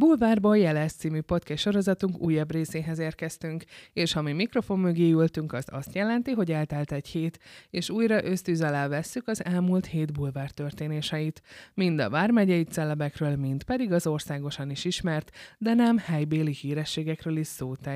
Bulvárból 0.00 0.58
Jeles 0.58 0.92
című 0.92 1.20
podcast 1.20 1.62
sorozatunk 1.62 2.20
újabb 2.20 2.50
részéhez 2.50 2.98
érkeztünk, 2.98 3.64
és 3.92 4.12
ha 4.12 4.22
mi 4.22 4.32
mikrofon 4.32 4.78
mögé 4.78 5.10
ültünk, 5.10 5.52
az 5.52 5.64
azt 5.70 5.94
jelenti, 5.94 6.30
hogy 6.30 6.52
eltelt 6.52 6.92
egy 6.92 7.08
hét, 7.08 7.38
és 7.70 7.90
újra 7.90 8.24
ösztűz 8.24 8.60
alá 8.60 8.88
vesszük 8.88 9.28
az 9.28 9.44
elmúlt 9.44 9.86
hét 9.86 10.12
bulvár 10.12 10.50
történéseit. 10.50 11.42
Mind 11.74 11.98
a 11.98 12.10
vármegyei 12.10 12.62
celebekről, 12.62 13.36
mind 13.36 13.62
pedig 13.62 13.92
az 13.92 14.06
országosan 14.06 14.70
is 14.70 14.84
ismert, 14.84 15.30
de 15.58 15.74
nem 15.74 15.98
helybéli 15.98 16.52
hírességekről 16.52 17.36
is 17.36 17.46
szót. 17.46 17.88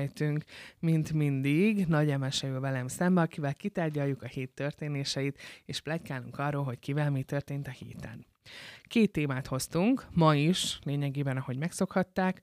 Mint 0.79 1.13
mindig, 1.13 1.85
nagy 1.87 2.09
emese 2.09 2.47
ül 2.47 2.59
velem 2.59 2.87
szembe, 2.87 3.21
akivel 3.21 3.53
kitárgyaljuk 3.53 4.21
a 4.21 4.27
hét 4.27 4.51
történéseit, 4.53 5.39
és 5.65 5.81
plegykálunk 5.81 6.39
arról, 6.39 6.63
hogy 6.63 6.79
kivel 6.79 7.11
mi 7.11 7.23
történt 7.23 7.67
a 7.67 7.71
héten. 7.71 8.34
Két 8.83 9.11
témát 9.11 9.47
hoztunk, 9.47 10.05
ma 10.13 10.35
is, 10.35 10.79
lényegében, 10.83 11.37
ahogy 11.37 11.57
megszokhatták. 11.57 12.41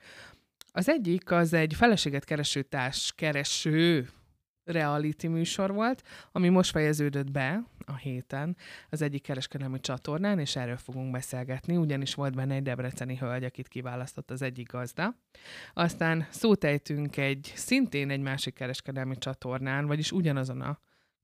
Az 0.72 0.88
egyik 0.88 1.30
az 1.30 1.52
egy 1.52 1.74
feleséget 1.74 2.24
kereső 2.24 2.62
társ 2.62 3.12
kereső 3.16 4.08
reality 4.64 5.26
műsor 5.26 5.72
volt, 5.72 6.02
ami 6.32 6.48
most 6.48 6.70
fejeződött 6.70 7.30
be 7.30 7.64
a 7.86 7.96
héten 7.96 8.56
az 8.90 9.02
egyik 9.02 9.22
kereskedelmi 9.22 9.80
csatornán, 9.80 10.38
és 10.38 10.56
erről 10.56 10.76
fogunk 10.76 11.10
beszélgetni, 11.10 11.76
ugyanis 11.76 12.14
volt 12.14 12.34
benne 12.34 12.54
egy 12.54 12.62
debreceni 12.62 13.16
hölgy, 13.16 13.44
akit 13.44 13.68
kiválasztott 13.68 14.30
az 14.30 14.42
egyik 14.42 14.70
gazda. 14.70 15.14
Aztán 15.74 16.26
szót 16.30 16.64
ejtünk 16.64 17.16
egy 17.16 17.52
szintén 17.54 18.10
egy 18.10 18.20
másik 18.20 18.54
kereskedelmi 18.54 19.18
csatornán, 19.18 19.86
vagyis 19.86 20.12
ugyanazon 20.12 20.60
a 20.60 20.78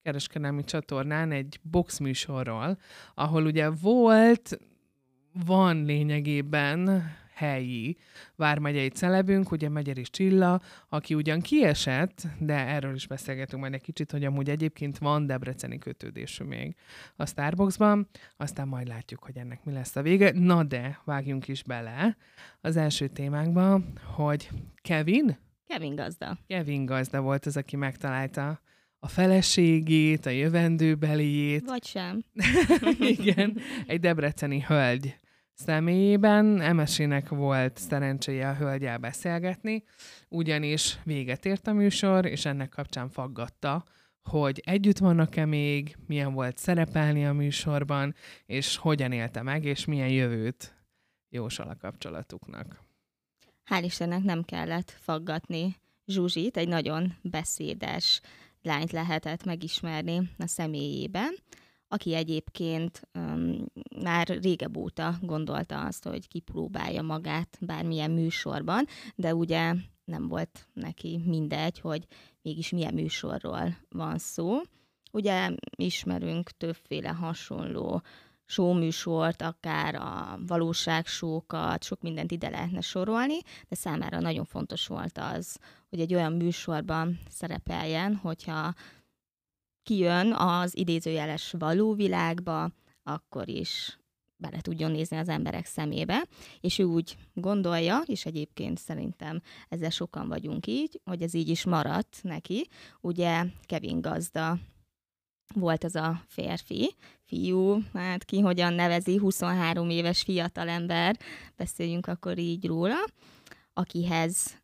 kereskedelmi 0.09 0.65
csatornán 0.65 1.33
egy 1.33 1.61
box 1.63 1.99
műsorról, 1.99 2.79
ahol 3.15 3.45
ugye 3.45 3.71
volt, 3.71 4.59
van 5.47 5.85
lényegében 5.85 7.11
helyi 7.35 7.97
vármegyei 8.37 8.89
celebünk, 8.89 9.51
ugye 9.51 9.69
Megyeris 9.69 10.11
Csilla, 10.11 10.61
aki 10.89 11.15
ugyan 11.15 11.41
kiesett, 11.41 12.27
de 12.39 12.55
erről 12.55 12.95
is 12.95 13.07
beszélgetünk 13.07 13.61
majd 13.63 13.75
egy 13.75 13.83
kicsit, 13.83 14.11
hogy 14.11 14.25
amúgy 14.25 14.51
egyébként 14.51 14.99
van 14.99 15.27
debreceni 15.27 15.79
kötődésű 15.79 16.45
még 16.45 16.77
a 17.17 17.27
Starbucksban, 17.27 18.09
aztán 18.37 18.69
majd 18.69 18.87
látjuk, 18.87 19.23
hogy 19.23 19.37
ennek 19.37 19.65
mi 19.65 19.73
lesz 19.73 19.97
a 19.97 20.03
vége. 20.03 20.33
Na 20.35 20.63
de, 20.63 21.01
vágjunk 21.05 21.49
is 21.49 21.63
bele 21.63 22.17
az 22.61 22.77
első 22.77 23.09
témánkba, 23.09 23.81
hogy 24.15 24.49
Kevin? 24.83 25.39
Kevin 25.67 25.95
gazda. 25.95 26.39
Kevin 26.47 26.85
gazda 26.85 27.21
volt 27.21 27.47
az, 27.47 27.57
aki 27.57 27.77
megtalálta 27.77 28.61
a 28.99 29.09
feleségét, 29.09 30.27
a 30.27 30.31
jövendőbeliét. 30.31 31.67
Vagy 31.67 31.85
sem. 31.85 32.25
Igen, 33.19 33.59
egy 33.87 34.01
debreceni 34.01 34.61
hölgy 34.61 35.19
személyében. 35.55 36.61
Emesének 36.61 37.29
volt 37.29 37.77
szerencséje 37.77 38.49
a 38.49 38.55
hölgyel 38.55 38.99
beszélgetni, 38.99 39.85
ugyanis 40.29 40.99
véget 41.05 41.45
ért 41.45 41.67
a 41.67 41.73
műsor, 41.73 42.27
és 42.27 42.45
ennek 42.45 42.69
kapcsán 42.69 43.09
faggatta, 43.09 43.85
hogy 44.23 44.63
együtt 44.65 44.99
vannak-e 44.99 45.45
még, 45.45 45.97
milyen 46.07 46.33
volt 46.33 46.59
szerepelni 46.59 47.27
a 47.27 47.33
műsorban, 47.33 48.15
és 48.47 48.77
hogyan 48.77 49.13
élte 49.13 49.43
meg, 49.43 49.65
és 49.65 49.85
milyen 49.85 50.09
jövőt 50.09 50.77
jósol 51.29 51.69
a 51.69 51.77
kapcsolatuknak. 51.77 52.87
Hál' 53.71 53.83
Istennek 53.85 54.23
nem 54.23 54.43
kellett 54.43 54.91
faggatni 55.01 55.77
Zsuzsit, 56.07 56.57
egy 56.57 56.69
nagyon 56.69 57.15
beszédes 57.23 58.21
lányt 58.63 58.93
lehetett 58.93 59.45
megismerni 59.45 60.31
a 60.39 60.47
személyében, 60.47 61.37
aki 61.89 62.15
egyébként 62.15 63.01
um, 63.15 63.65
már 64.03 64.27
régebb 64.27 64.77
óta 64.77 65.15
gondolta 65.21 65.85
azt, 65.85 66.05
hogy 66.05 66.29
kipróbálja 66.29 67.03
magát 67.03 67.59
bármilyen 67.61 68.11
műsorban, 68.11 68.87
de 69.15 69.35
ugye 69.35 69.75
nem 70.05 70.29
volt 70.29 70.69
neki 70.73 71.23
mindegy, 71.25 71.81
hogy 71.81 72.07
mégis 72.43 72.71
milyen 72.71 72.95
műsorról 72.95 73.77
van 73.89 74.19
szó. 74.19 74.61
Ugye 75.13 75.51
ismerünk 75.77 76.51
többféle 76.51 77.09
hasonló 77.09 78.03
showműsort, 78.49 79.43
akár 79.43 79.95
a 79.95 80.39
valóságsókat, 80.47 81.85
sok 81.85 82.03
mindent 82.03 82.31
ide 82.31 82.49
lehetne 82.49 82.81
sorolni, 82.81 83.39
de 83.69 83.77
számára 83.77 84.21
nagyon 84.21 84.45
fontos 84.45 84.87
volt 84.87 85.19
az, 85.19 85.59
hogy 85.91 86.01
egy 86.01 86.15
olyan 86.15 86.33
műsorban 86.33 87.19
szerepeljen, 87.31 88.17
hogyha 88.17 88.75
kijön 89.83 90.33
az 90.33 90.77
idézőjeles 90.77 91.55
való 91.59 91.95
világba, 91.95 92.71
akkor 93.03 93.49
is 93.49 93.99
bele 94.37 94.61
tudjon 94.61 94.91
nézni 94.91 95.17
az 95.17 95.29
emberek 95.29 95.67
szemébe, 95.67 96.27
és 96.61 96.79
ő 96.79 96.85
úgy 96.85 97.17
gondolja, 97.35 98.03
és 98.07 98.27
egyébként 98.27 98.79
szerintem 98.79 99.43
ezzel 99.69 99.91
sokan 99.91 100.29
vagyunk 100.29 100.67
így, 100.67 101.01
hogy 101.05 101.23
ez 101.23 101.35
így 101.35 101.49
is 101.49 101.65
maradt 101.65 102.19
neki. 102.23 102.69
Ugye 103.01 103.45
Kevin 103.67 104.01
Gazda 104.01 104.59
volt 105.55 105.85
az 105.85 105.95
a 105.97 106.23
férfi, 106.27 106.95
fiú, 107.25 107.83
hát 107.95 108.25
ki 108.25 108.41
hogyan 108.41 108.73
nevezi, 108.75 109.17
23 109.17 109.91
éves 109.91 110.23
fiatalember, 110.23 111.17
beszéljünk 111.57 112.07
akkor 112.07 112.39
így 112.39 112.67
róla, 112.67 113.05
akihez 113.73 114.61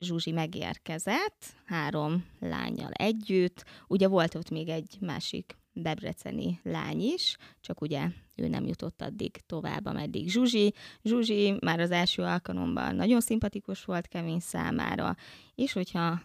Zsuzsi 0.00 0.32
megérkezett, 0.32 1.46
három 1.64 2.24
lányjal 2.38 2.90
együtt. 2.90 3.64
Ugye 3.86 4.08
volt 4.08 4.34
ott 4.34 4.50
még 4.50 4.68
egy 4.68 4.96
másik 5.00 5.58
debreceni 5.72 6.60
lány 6.62 7.00
is, 7.00 7.36
csak 7.60 7.80
ugye 7.80 8.08
ő 8.36 8.48
nem 8.48 8.66
jutott 8.66 9.02
addig 9.02 9.36
tovább, 9.46 9.86
ameddig 9.86 10.30
Zsuzsi. 10.30 10.74
Zsuzsi 11.02 11.56
már 11.60 11.80
az 11.80 11.90
első 11.90 12.22
alkalommal 12.22 12.92
nagyon 12.92 13.20
szimpatikus 13.20 13.84
volt 13.84 14.08
Kevin 14.08 14.40
számára, 14.40 15.16
és 15.54 15.72
hogyha 15.72 16.22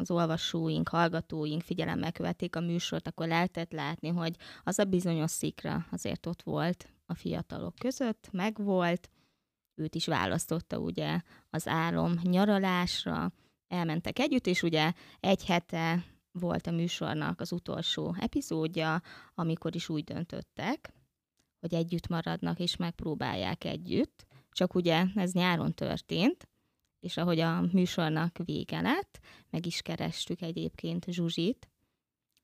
az 0.00 0.10
olvasóink, 0.10 0.88
hallgatóink 0.88 1.62
figyelemmel 1.62 2.12
követték 2.12 2.56
a 2.56 2.60
műsort, 2.60 3.06
akkor 3.06 3.26
lehetett 3.26 3.72
látni, 3.72 4.08
hogy 4.08 4.36
az 4.64 4.78
a 4.78 4.84
bizonyos 4.84 5.30
szikra 5.30 5.86
azért 5.90 6.26
ott 6.26 6.42
volt 6.42 6.88
a 7.06 7.14
fiatalok 7.14 7.74
között, 7.78 8.28
megvolt, 8.32 9.10
őt 9.74 9.94
is 9.94 10.06
választotta 10.06 10.78
ugye 10.78 11.20
az 11.50 11.68
álom 11.68 12.12
nyaralásra, 12.22 13.32
elmentek 13.68 14.18
együtt, 14.18 14.46
és 14.46 14.62
ugye 14.62 14.92
egy 15.20 15.44
hete 15.44 16.04
volt 16.32 16.66
a 16.66 16.70
műsornak 16.70 17.40
az 17.40 17.52
utolsó 17.52 18.14
epizódja, 18.18 19.02
amikor 19.34 19.74
is 19.74 19.88
úgy 19.88 20.04
döntöttek, 20.04 20.92
hogy 21.60 21.74
együtt 21.74 22.08
maradnak 22.08 22.58
és 22.58 22.76
megpróbálják 22.76 23.64
együtt, 23.64 24.26
csak 24.50 24.74
ugye 24.74 25.06
ez 25.14 25.32
nyáron 25.32 25.74
történt, 25.74 26.48
és 27.06 27.16
ahogy 27.16 27.38
a 27.40 27.60
műsornak 27.72 28.38
vége 28.44 28.80
lett, 28.80 29.20
meg 29.50 29.66
is 29.66 29.82
kerestük 29.82 30.40
egyébként 30.40 31.04
Zsuzsit, 31.10 31.68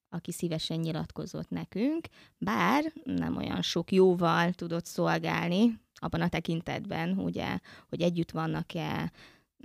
aki 0.09 0.33
szívesen 0.33 0.79
nyilatkozott 0.79 1.49
nekünk, 1.49 2.09
bár 2.39 2.93
nem 3.05 3.37
olyan 3.37 3.63
sok 3.63 3.93
jóval 3.93 4.53
tudott 4.53 4.85
szolgálni 4.85 5.81
abban 5.95 6.21
a 6.21 6.29
tekintetben, 6.29 7.19
ugye, 7.19 7.59
hogy 7.89 8.01
együtt 8.01 8.31
vannak-e, 8.31 9.13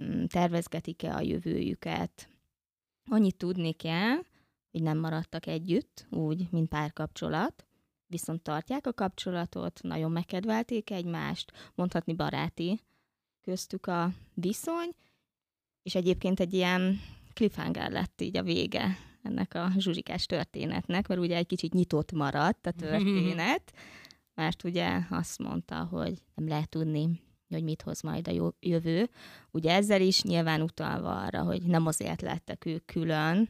mm, 0.02 0.24
tervezgetik-e 0.26 1.16
a 1.16 1.22
jövőjüket. 1.22 2.30
Annyit 3.10 3.38
tudni 3.38 3.72
kell, 3.72 4.16
hogy 4.72 4.82
nem 4.82 4.98
maradtak 4.98 5.46
együtt, 5.46 6.08
úgy, 6.10 6.48
mint 6.52 6.70
párkapcsolat, 6.70 7.66
viszont 8.08 8.42
tartják 8.42 8.88
a 8.88 8.94
kapcsolatot, 8.94 9.80
nagyon 9.84 10.12
megkedvelték 10.12 10.92
egymást, 10.92 11.52
mondhatni 11.76 12.14
baráti 12.14 12.80
köztük 13.48 13.86
a 13.86 14.12
viszony, 14.34 14.90
és 15.84 15.96
egyébként 15.96 16.40
egy 16.40 16.54
ilyen 16.54 17.00
cliffhanger 17.34 17.92
lett 17.92 18.22
így 18.22 18.38
a 18.38 18.44
vége 18.44 18.98
ennek 19.24 19.54
a 19.54 19.72
zsuzsikás 19.78 20.26
történetnek, 20.26 21.08
mert 21.08 21.20
ugye 21.20 21.36
egy 21.36 21.46
kicsit 21.46 21.74
nyitott 21.74 22.12
maradt 22.12 22.66
a 22.66 22.72
történet, 22.72 23.74
mert 24.40 24.64
ugye 24.64 25.00
azt 25.10 25.40
mondta, 25.40 25.84
hogy 25.84 26.22
nem 26.36 26.48
lehet 26.48 26.70
tudni, 26.70 27.22
hogy 27.50 27.64
mit 27.64 27.82
hoz 27.82 28.02
majd 28.02 28.28
a 28.28 28.54
jövő. 28.60 29.10
Ugye 29.52 29.72
ezzel 29.72 30.02
is 30.02 30.22
nyilván 30.22 30.62
utalva 30.62 31.22
arra, 31.22 31.44
hogy 31.44 31.62
nem 31.62 31.86
azért 31.86 32.22
lettek 32.22 32.66
ők 32.66 32.86
külön, 32.86 33.50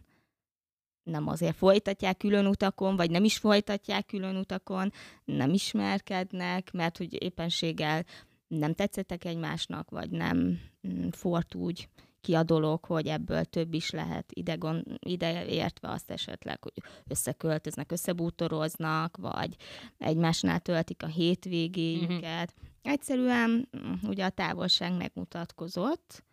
nem 1.03 1.27
azért 1.27 1.55
folytatják 1.55 2.17
külön 2.17 2.45
utakon, 2.45 2.95
vagy 2.95 3.11
nem 3.11 3.23
is 3.23 3.37
folytatják 3.37 4.05
külön 4.05 4.35
utakon, 4.35 4.91
nem 5.25 5.53
ismerkednek, 5.53 6.71
mert 6.71 6.97
hogy 6.97 7.23
éppenséggel 7.23 8.05
nem 8.47 8.73
tetszettek 8.73 9.25
egymásnak, 9.25 9.89
vagy 9.89 10.09
nem 10.09 10.59
mm, 10.87 11.07
fort 11.09 11.55
úgy 11.55 11.89
ki 12.21 12.33
a 12.33 12.43
dolog, 12.43 12.85
hogy 12.85 13.07
ebből 13.07 13.43
több 13.43 13.73
is 13.73 13.89
lehet 13.89 14.31
ide, 14.33 14.55
gond, 14.55 14.83
ide 14.99 15.45
értve 15.45 15.89
azt 15.89 16.11
esetleg, 16.11 16.63
hogy 16.63 16.73
összeköltöznek, 17.07 17.91
összebútoroznak, 17.91 19.17
vagy 19.17 19.55
egymásnál 19.97 20.59
töltik 20.59 21.03
a 21.03 21.07
hétvégéjüket. 21.07 22.53
Mm-hmm. 22.53 22.93
Egyszerűen 22.93 23.69
mm, 23.77 24.09
ugye 24.09 24.25
a 24.25 24.29
távolság 24.29 24.97
megmutatkozott, 24.97 26.23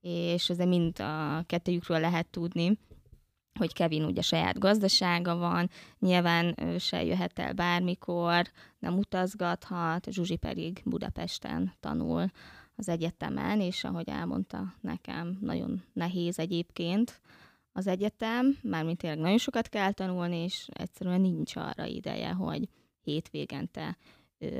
és 0.00 0.50
ezzel 0.50 0.66
mind 0.66 1.00
a 1.00 1.42
kettőjükről 1.46 2.00
lehet 2.00 2.26
tudni, 2.26 2.78
hogy 3.58 3.72
Kevin 3.72 4.04
ugye 4.04 4.22
saját 4.22 4.58
gazdasága 4.58 5.36
van, 5.36 5.70
nyilván 5.98 6.54
ő 6.60 6.78
se 6.78 7.04
jöhet 7.04 7.38
el 7.38 7.52
bármikor, 7.52 8.50
nem 8.78 8.98
utazgathat, 8.98 10.10
Zsuzsi 10.10 10.36
pedig 10.36 10.82
Budapesten 10.84 11.72
tanul 11.80 12.30
az 12.76 12.88
egyetemen, 12.88 13.60
és 13.60 13.84
ahogy 13.84 14.08
elmondta 14.08 14.74
nekem, 14.80 15.38
nagyon 15.40 15.82
nehéz 15.92 16.38
egyébként 16.38 17.20
az 17.72 17.86
egyetem, 17.86 18.58
mármint 18.62 18.98
tényleg 18.98 19.18
nagyon 19.18 19.38
sokat 19.38 19.68
kell 19.68 19.92
tanulni, 19.92 20.36
és 20.36 20.68
egyszerűen 20.72 21.20
nincs 21.20 21.56
arra 21.56 21.84
ideje, 21.84 22.32
hogy 22.32 22.68
hétvégente 23.02 23.96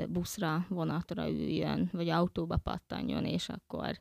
buszra, 0.09 0.65
vonatra 0.69 1.29
üljön, 1.29 1.89
vagy 1.91 2.09
autóba 2.09 2.57
pattanjon, 2.57 3.25
és 3.25 3.49
akkor 3.49 3.99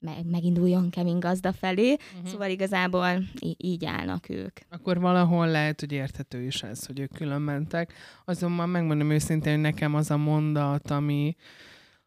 meg, 0.00 0.26
meginduljon 0.30 0.90
Kevin 0.90 1.20
gazda 1.20 1.52
felé. 1.52 1.92
Uh-huh. 1.92 2.30
Szóval 2.30 2.50
igazából 2.50 3.22
í- 3.40 3.62
így 3.62 3.84
állnak 3.84 4.28
ők. 4.28 4.58
Akkor 4.70 5.00
valahol 5.00 5.46
lehet, 5.48 5.80
hogy 5.80 5.92
érthető 5.92 6.42
is 6.42 6.62
ez, 6.62 6.86
hogy 6.86 7.00
ők 7.00 7.12
külön 7.12 7.40
mentek. 7.40 7.92
Azonban 8.24 8.68
megmondom 8.68 9.10
őszintén, 9.10 9.52
hogy 9.52 9.60
nekem 9.60 9.94
az 9.94 10.10
a 10.10 10.16
mondat, 10.16 10.90
ami, 10.90 11.36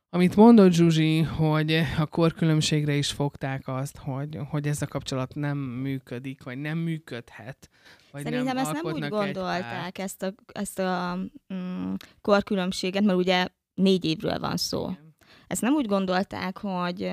amit 0.09 0.35
mondott 0.35 0.71
Zsuzsi, 0.71 1.21
hogy 1.21 1.73
a 1.97 2.05
korkülönbségre 2.05 2.93
is 2.95 3.11
fogták 3.11 3.67
azt, 3.67 3.97
hogy, 3.97 4.39
hogy 4.49 4.67
ez 4.67 4.81
a 4.81 4.87
kapcsolat 4.87 5.35
nem 5.35 5.57
működik, 5.57 6.43
vagy 6.43 6.57
nem 6.57 6.77
működhet. 6.77 7.69
Vagy 8.11 8.23
Szerintem 8.23 8.55
nem 8.55 8.57
ezt 8.57 8.71
nem 8.71 8.93
úgy 8.93 9.07
gondolták, 9.07 9.97
ezt 9.97 10.23
a, 10.23 10.33
ezt 10.45 10.79
a 10.79 11.17
mm, 11.53 11.93
korkülönbséget, 12.21 13.03
mert 13.03 13.17
ugye 13.17 13.47
négy 13.73 14.05
évről 14.05 14.39
van 14.39 14.57
szó. 14.57 14.81
Igen. 14.81 15.15
Ezt 15.47 15.61
nem 15.61 15.73
úgy 15.73 15.85
gondolták, 15.85 16.57
hogy 16.57 17.11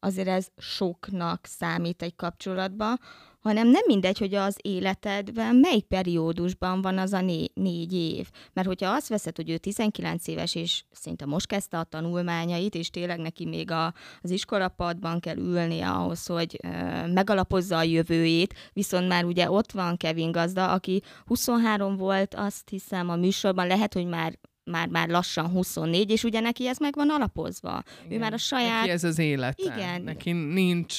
azért 0.00 0.28
ez 0.28 0.46
soknak 0.56 1.46
számít 1.46 2.02
egy 2.02 2.16
kapcsolatban, 2.16 3.00
hanem 3.40 3.68
nem 3.68 3.82
mindegy, 3.86 4.18
hogy 4.18 4.34
az 4.34 4.56
életedben 4.62 5.56
melyik 5.56 5.84
periódusban 5.84 6.82
van 6.82 6.98
az 6.98 7.12
a 7.12 7.20
né- 7.20 7.54
négy 7.54 7.92
év. 7.92 8.30
Mert 8.52 8.66
hogyha 8.66 8.90
azt 8.90 9.08
veszed, 9.08 9.36
hogy 9.36 9.50
ő 9.50 9.56
19 9.56 10.26
éves, 10.26 10.54
és 10.54 10.84
szinte 10.90 11.26
most 11.26 11.46
kezdte 11.46 11.78
a 11.78 11.84
tanulmányait, 11.84 12.74
és 12.74 12.90
tényleg 12.90 13.18
neki 13.18 13.46
még 13.46 13.70
a, 13.70 13.94
az 14.22 14.30
iskolapadban 14.30 15.20
kell 15.20 15.36
ülnie 15.36 15.88
ahhoz, 15.88 16.26
hogy 16.26 16.58
ö, 16.62 16.68
megalapozza 17.06 17.76
a 17.76 17.82
jövőjét, 17.82 18.54
viszont 18.72 19.08
már 19.08 19.24
ugye 19.24 19.50
ott 19.50 19.72
van 19.72 19.96
Kevin 19.96 20.32
Gazda, 20.32 20.72
aki 20.72 21.02
23 21.26 21.96
volt, 21.96 22.34
azt 22.34 22.68
hiszem 22.68 23.08
a 23.08 23.16
műsorban, 23.16 23.66
lehet, 23.66 23.94
hogy 23.94 24.06
már 24.06 24.38
már, 24.70 24.88
már 24.88 25.08
lassan 25.08 25.48
24, 25.48 26.10
és 26.10 26.24
ugye 26.24 26.40
neki 26.40 26.68
ez 26.68 26.78
meg 26.78 26.94
van 26.94 27.10
alapozva. 27.10 27.82
Igen. 28.04 28.16
Ő 28.16 28.20
már 28.20 28.32
a 28.32 28.36
saját... 28.36 28.80
Neki 28.80 28.90
ez 28.90 29.04
az 29.04 29.18
élet. 29.18 29.60
Igen. 29.60 30.02
Neki 30.02 30.32
nincs 30.32 30.98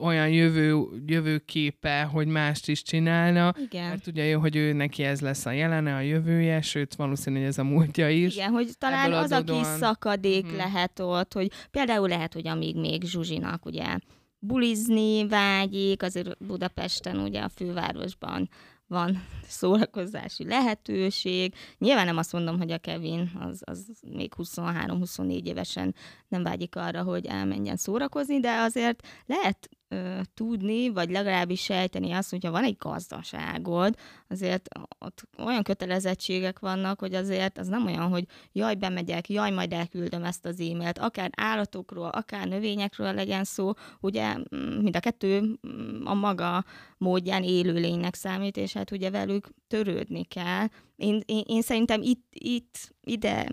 olyan 0.00 0.28
jövő, 0.28 0.84
jövőképe, 1.06 2.02
hogy 2.02 2.26
mást 2.26 2.68
is 2.68 2.82
csinálna. 2.82 3.54
Igen. 3.58 3.88
Mert 3.88 4.06
ugye 4.06 4.24
jó, 4.24 4.40
hogy 4.40 4.56
ő 4.56 4.72
neki 4.72 5.02
ez 5.02 5.20
lesz 5.20 5.46
a 5.46 5.50
jelene, 5.50 5.94
a 5.94 6.00
jövője, 6.00 6.60
sőt 6.60 6.94
valószínű, 6.94 7.38
hogy 7.38 7.46
ez 7.46 7.58
a 7.58 7.64
múltja 7.64 8.08
is. 8.08 8.34
Igen, 8.34 8.50
hogy 8.50 8.70
talán 8.78 9.12
az 9.12 9.30
a 9.30 9.44
kis 9.44 9.66
szakadék 9.78 10.46
hmm. 10.46 10.56
lehet 10.56 11.00
ott, 11.00 11.32
hogy 11.32 11.50
például 11.70 12.08
lehet, 12.08 12.34
hogy 12.34 12.48
amíg 12.48 12.76
még 12.76 13.02
Zsuzsinak 13.02 13.66
ugye 13.66 13.98
bulizni 14.38 15.28
vágyik, 15.28 16.02
azért 16.02 16.44
Budapesten, 16.46 17.18
ugye 17.18 17.40
a 17.40 17.48
fővárosban 17.48 18.48
van 18.90 19.26
szórakozási 19.46 20.44
lehetőség. 20.44 21.54
Nyilván 21.78 22.06
nem 22.06 22.16
azt 22.16 22.32
mondom, 22.32 22.58
hogy 22.58 22.70
a 22.70 22.78
Kevin 22.78 23.30
az, 23.40 23.62
az 23.64 23.86
még 24.00 24.32
23-24 24.36 25.44
évesen 25.44 25.94
nem 26.28 26.42
vágyik 26.42 26.76
arra, 26.76 27.02
hogy 27.02 27.26
elmenjen 27.26 27.76
szórakozni, 27.76 28.40
de 28.40 28.60
azért 28.60 29.06
lehet 29.26 29.68
ö, 29.92 30.20
tudni, 30.34 30.88
vagy 30.88 31.10
legalábbis 31.10 31.62
sejteni 31.62 32.12
azt, 32.12 32.30
hogyha 32.30 32.50
van 32.50 32.64
egy 32.64 32.76
gazdaságod, 32.78 33.96
azért 34.28 34.68
ott 34.98 35.22
olyan 35.38 35.62
kötelezettségek 35.62 36.58
vannak, 36.58 37.00
hogy 37.00 37.14
azért 37.14 37.58
az 37.58 37.66
nem 37.66 37.86
olyan, 37.86 38.08
hogy 38.08 38.24
jaj, 38.52 38.74
bemegyek, 38.74 39.28
jaj, 39.28 39.50
majd 39.50 39.72
elküldöm 39.72 40.24
ezt 40.24 40.46
az 40.46 40.60
e-mailt, 40.60 40.98
akár 40.98 41.30
állatokról, 41.36 42.08
akár 42.08 42.48
növényekről 42.48 43.14
legyen 43.14 43.44
szó, 43.44 43.72
ugye 44.00 44.34
mm, 44.36 44.82
mind 44.82 44.96
a 44.96 45.00
kettő 45.00 45.40
mm, 45.40 46.06
a 46.06 46.14
maga 46.14 46.64
módján 46.98 47.42
élőlénynek 47.42 48.14
számít, 48.14 48.56
és 48.56 48.72
hát 48.72 48.90
ugye 48.90 49.10
velük 49.10 49.48
törődni 49.68 50.24
kell. 50.24 50.66
Én, 50.96 51.22
én, 51.26 51.42
én 51.46 51.62
szerintem 51.62 52.02
itt, 52.02 52.26
itt 52.30 52.94
ide 53.00 53.46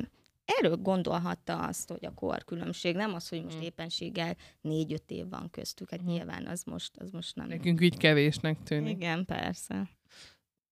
erről 0.47 0.75
gondolhatta 0.75 1.59
azt, 1.59 1.89
hogy 1.89 2.05
a 2.05 2.13
korkülönbség, 2.13 2.95
nem 2.95 3.13
az, 3.13 3.29
hogy 3.29 3.43
most 3.43 3.57
mm. 3.57 3.61
éppenséggel 3.61 4.35
négy-öt 4.61 5.11
év 5.11 5.29
van 5.29 5.49
köztük, 5.49 5.89
hát 5.89 6.01
mm. 6.01 6.05
nyilván 6.05 6.45
az 6.45 6.63
most, 6.63 6.97
az 6.97 7.11
most 7.11 7.35
nem. 7.35 7.47
Nekünk 7.47 7.81
így 7.81 7.97
kevésnek 7.97 8.63
tűnik. 8.63 8.95
Igen, 8.95 9.25
persze. 9.25 9.89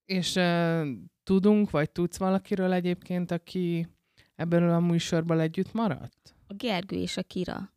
És 0.05 0.35
uh, 0.35 0.87
tudunk, 1.23 1.69
vagy 1.69 1.91
tudsz 1.91 2.17
valakiről 2.17 2.73
egyébként, 2.73 3.31
aki 3.31 3.87
ebből 4.35 4.69
a 4.69 4.79
műsorban 4.79 5.39
együtt 5.39 5.73
maradt? 5.73 6.35
A 6.47 6.53
Gergő 6.53 6.97
és 6.97 7.17
a 7.17 7.23
Kira. 7.23 7.73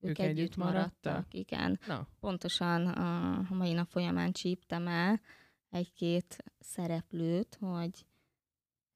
Ők, 0.00 0.10
ők 0.10 0.18
együtt, 0.18 0.38
együtt 0.38 0.56
maradtak, 0.56 1.02
maradtak, 1.02 1.34
igen. 1.34 1.78
Na. 1.86 2.08
Pontosan 2.20 2.86
a 2.86 3.54
mai 3.54 3.72
nap 3.72 3.88
folyamán 3.88 4.32
csíptem 4.32 4.86
el 4.86 5.20
egy-két 5.70 6.36
szereplőt, 6.58 7.56
hogy 7.60 8.06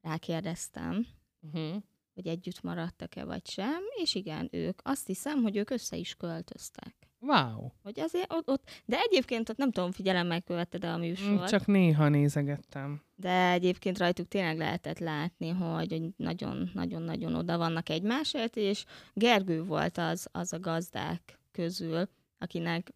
rákérdeztem, 0.01 1.07
uh-huh 1.41 1.83
hogy 2.23 2.33
együtt 2.33 2.63
maradtak-e 2.63 3.25
vagy 3.25 3.47
sem, 3.47 3.81
és 4.03 4.15
igen, 4.15 4.49
ők 4.51 4.81
azt 4.83 5.07
hiszem, 5.07 5.43
hogy 5.43 5.57
ők 5.57 5.71
össze 5.71 5.97
is 5.97 6.15
költöztek. 6.15 6.95
Wow. 7.21 7.69
Hogy 7.83 8.01
azért 8.01 8.33
ott, 8.33 8.49
ott, 8.49 8.71
de 8.85 8.97
egyébként 8.99 9.49
ott 9.49 9.57
nem 9.57 9.71
tudom, 9.71 9.93
figyelemmel 9.93 10.41
követted 10.41 10.85
a 10.85 10.97
műsort. 10.97 11.49
Csak 11.49 11.67
néha 11.67 12.09
nézegettem. 12.09 13.03
De 13.15 13.51
egyébként 13.51 13.99
rajtuk 13.99 14.29
tényleg 14.29 14.59
lehetett 14.59 14.99
látni, 14.99 15.49
hogy 15.49 16.03
nagyon-nagyon-nagyon 16.17 17.35
oda 17.35 17.59
vannak 17.59 17.89
egymásért, 17.89 18.57
és 18.57 18.85
Gergő 19.13 19.63
volt 19.63 19.99
az, 19.99 20.29
az 20.33 20.53
a 20.53 20.61
gazdák 20.61 21.39
közül, 21.53 22.09
akinek 22.39 22.93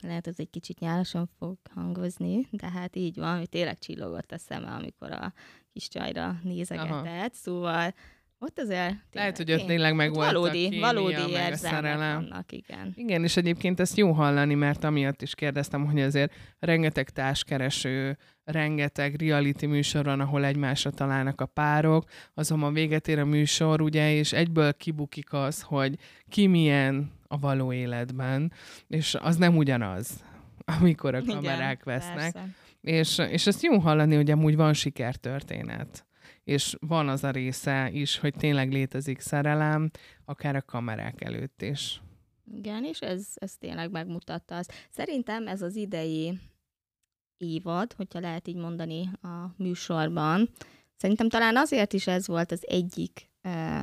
lehet 0.00 0.26
ez 0.26 0.34
egy 0.38 0.50
kicsit 0.50 0.78
nyálasan 0.78 1.28
fog 1.38 1.58
hangozni, 1.74 2.48
de 2.50 2.70
hát 2.70 2.96
így 2.96 3.16
van, 3.16 3.38
hogy 3.38 3.48
tényleg 3.48 3.78
csillogott 3.78 4.32
a 4.32 4.38
szeme, 4.38 4.70
amikor 4.70 5.12
a 5.12 5.32
kis 5.72 5.88
csajra 5.88 6.38
nézegetett, 6.42 6.90
Aha. 6.90 7.28
szóval 7.32 7.94
ott 8.42 8.58
azért 8.58 8.78
tényleg, 8.78 9.06
Lehet, 9.12 9.36
hogy 9.36 9.52
ott 9.52 9.66
tényleg 9.66 9.94
meg 9.94 10.14
volt 10.14 10.26
valódi, 10.26 10.48
a 10.66 10.68
kémia, 10.68 10.80
valódi 10.80 11.30
érzelmek 11.30 11.96
vannak, 11.96 12.52
igen. 12.52 12.92
Igen, 12.96 13.22
és 13.22 13.36
egyébként 13.36 13.80
ezt 13.80 13.96
jó 13.96 14.12
hallani, 14.12 14.54
mert 14.54 14.84
amiatt 14.84 15.22
is 15.22 15.34
kérdeztem, 15.34 15.86
hogy 15.86 16.00
azért 16.00 16.32
rengeteg 16.58 17.10
társkereső, 17.10 18.18
rengeteg 18.44 19.20
reality 19.20 19.66
műsor 19.66 20.04
van, 20.04 20.20
ahol 20.20 20.44
egymásra 20.44 20.90
találnak 20.90 21.40
a 21.40 21.46
párok, 21.46 22.04
azonban 22.34 22.72
véget 22.72 23.08
ér 23.08 23.18
a 23.18 23.24
műsor, 23.24 23.80
ugye, 23.80 24.12
és 24.12 24.32
egyből 24.32 24.74
kibukik 24.74 25.32
az, 25.32 25.62
hogy 25.62 25.94
ki 26.28 26.46
milyen 26.46 27.10
a 27.28 27.38
való 27.38 27.72
életben, 27.72 28.52
és 28.86 29.14
az 29.14 29.36
nem 29.36 29.56
ugyanaz, 29.56 30.24
amikor 30.80 31.14
a 31.14 31.22
kamerák 31.22 31.80
Igen, 31.82 31.98
vesznek. 31.98 32.32
Persze. 32.32 32.48
És, 32.80 33.18
és 33.18 33.46
ezt 33.46 33.62
jó 33.62 33.78
hallani, 33.78 34.14
hogy 34.14 34.30
amúgy 34.30 34.56
van 34.56 34.72
sikertörténet 34.72 36.04
és 36.44 36.76
van 36.80 37.08
az 37.08 37.24
a 37.24 37.30
része 37.30 37.90
is, 37.90 38.18
hogy 38.18 38.34
tényleg 38.34 38.72
létezik 38.72 39.20
szerelem, 39.20 39.90
akár 40.24 40.56
a 40.56 40.62
kamerák 40.62 41.24
előtt 41.24 41.62
is. 41.62 42.00
Igen, 42.54 42.84
és 42.84 43.00
ez, 43.00 43.26
ez 43.34 43.56
tényleg 43.56 43.90
megmutatta 43.90 44.56
azt. 44.56 44.72
Szerintem 44.90 45.46
ez 45.46 45.62
az 45.62 45.76
idei 45.76 46.38
évad, 47.36 47.92
hogyha 47.92 48.20
lehet 48.20 48.48
így 48.48 48.56
mondani 48.56 49.10
a 49.22 49.54
műsorban, 49.56 50.48
szerintem 50.96 51.28
talán 51.28 51.56
azért 51.56 51.92
is 51.92 52.06
ez 52.06 52.26
volt 52.26 52.52
az 52.52 52.66
egyik 52.66 53.30
uh, 53.42 53.80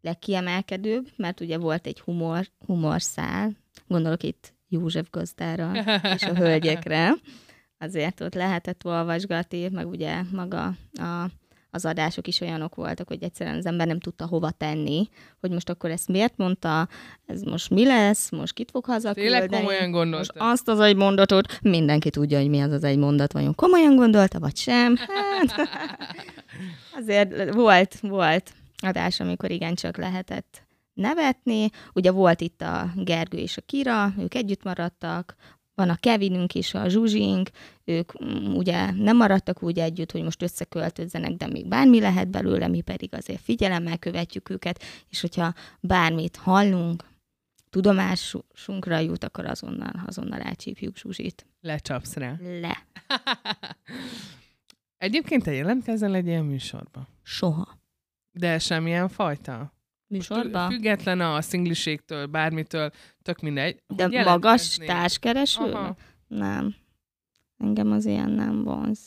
legkiemelkedőbb, 0.00 1.08
mert 1.16 1.40
ugye 1.40 1.58
volt 1.58 1.86
egy 1.86 2.00
humor, 2.00 2.48
humorszál, 2.66 3.56
gondolok 3.86 4.22
itt 4.22 4.54
József 4.68 5.10
gazdára 5.10 5.72
és 6.14 6.22
a 6.22 6.34
hölgyekre, 6.42 7.14
azért 7.78 8.20
ott 8.20 8.34
lehetett 8.34 8.84
olvasgatni, 8.84 9.68
meg 9.68 9.88
ugye 9.88 10.22
maga 10.32 10.66
a 10.92 11.30
az 11.70 11.84
adások 11.84 12.26
is 12.26 12.40
olyanok 12.40 12.74
voltak, 12.74 13.08
hogy 13.08 13.22
egyszerűen 13.22 13.56
az 13.56 13.66
ember 13.66 13.86
nem 13.86 14.00
tudta 14.00 14.26
hova 14.26 14.50
tenni, 14.50 15.08
hogy 15.40 15.50
most 15.50 15.68
akkor 15.68 15.90
ezt 15.90 16.08
miért 16.08 16.36
mondta, 16.36 16.88
ez 17.26 17.42
most 17.42 17.70
mi 17.70 17.84
lesz, 17.84 18.30
most 18.30 18.52
kit 18.52 18.70
fog 18.70 18.84
hazaküldeni. 18.84 19.46
Tényleg 19.46 19.60
komolyan 19.60 19.90
gondolta. 19.90 20.16
Most 20.18 20.52
azt 20.52 20.68
az 20.68 20.80
egy 20.80 20.96
mondatot, 20.96 21.58
mindenki 21.62 22.10
tudja, 22.10 22.38
hogy 22.38 22.48
mi 22.48 22.60
az 22.60 22.72
az 22.72 22.84
egy 22.84 22.98
mondat, 22.98 23.32
vajon 23.32 23.54
komolyan 23.54 23.96
gondolta, 23.96 24.38
vagy 24.38 24.56
sem. 24.56 24.96
Hát, 24.96 25.68
azért 27.00 27.54
volt, 27.54 28.00
volt 28.00 28.52
adás, 28.82 29.20
amikor 29.20 29.50
igencsak 29.50 29.96
lehetett 29.96 30.66
nevetni. 30.94 31.70
Ugye 31.94 32.10
volt 32.10 32.40
itt 32.40 32.62
a 32.62 32.90
Gergő 32.96 33.38
és 33.38 33.56
a 33.56 33.62
Kira, 33.66 34.12
ők 34.18 34.34
együtt 34.34 34.62
maradtak, 34.62 35.34
van 35.78 35.88
a 35.88 35.96
Kevinünk 35.96 36.54
és 36.54 36.74
a 36.74 36.88
Zsuzsink, 36.88 37.50
ők 37.84 38.24
mm, 38.24 38.54
ugye 38.54 38.90
nem 38.90 39.16
maradtak 39.16 39.62
úgy 39.62 39.78
együtt, 39.78 40.12
hogy 40.12 40.22
most 40.22 40.42
összeköltözzenek, 40.42 41.32
de 41.32 41.46
még 41.46 41.66
bármi 41.66 42.00
lehet 42.00 42.28
belőle, 42.28 42.68
mi 42.68 42.80
pedig 42.80 43.14
azért 43.14 43.40
figyelemmel 43.40 43.98
követjük 43.98 44.50
őket, 44.50 44.82
és 45.08 45.20
hogyha 45.20 45.54
bármit 45.80 46.36
hallunk, 46.36 47.04
tudomásunkra 47.70 48.98
jut, 48.98 49.24
akkor 49.24 49.46
azonnal, 49.46 50.02
azonnal 50.06 50.40
elcsípjük 50.40 50.96
Zsuzsit. 50.96 51.46
Lecsapsz 51.60 52.14
rá. 52.14 52.36
Le. 52.40 52.86
Egyébként 55.06 55.42
te 55.42 55.52
jelentkezel 55.52 56.14
egy 56.14 56.26
ilyen 56.26 56.44
műsorba? 56.44 57.08
Soha. 57.22 57.78
De 58.30 58.58
semmilyen 58.58 59.08
fajta? 59.08 59.72
Műsorba? 60.08 60.66
Független 60.70 61.20
a 61.20 61.40
szingliségtől, 61.40 62.26
bármitől, 62.26 62.90
tök 63.22 63.40
mindegy. 63.40 63.82
De 63.86 64.02
Hogy 64.02 64.12
magas 64.12 64.28
jelentkeznél? 64.34 64.88
társkereső? 64.88 65.72
Aha. 65.72 65.96
Nem. 66.26 66.74
Engem 67.58 67.92
az 67.92 68.04
ilyen 68.04 68.30
nem 68.30 68.64
vonz. 68.64 68.98